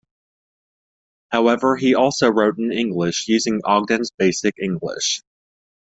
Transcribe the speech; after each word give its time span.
However 1.31 1.75
he 1.77 1.93
also 1.93 2.31
wrote 2.31 2.57
in 2.57 2.71
English, 2.71 3.27
using 3.27 3.61
Ogden's 3.63 4.09
Basic 4.09 4.57
English. 4.59 5.21